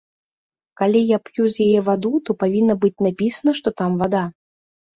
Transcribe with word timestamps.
Калі 0.79 1.01
я 1.15 1.19
п'ю 1.27 1.43
з 1.57 1.67
яе 1.67 1.79
ваду, 1.91 2.11
то 2.29 2.37
павінна 2.45 2.79
быць 2.89 3.03
напісана, 3.11 3.51
што 3.63 3.77
там 3.83 3.91
вада. 4.05 4.23